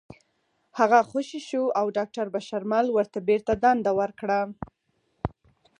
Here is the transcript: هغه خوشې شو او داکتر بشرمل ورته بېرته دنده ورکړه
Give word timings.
هغه 0.79 0.99
خوشې 1.09 1.39
شو 1.49 1.63
او 1.79 1.85
داکتر 1.97 2.25
بشرمل 2.35 2.85
ورته 2.91 3.17
بېرته 3.27 3.53
دنده 3.63 3.91
ورکړه 3.99 4.39